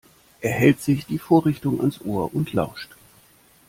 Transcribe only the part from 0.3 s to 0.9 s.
Er hält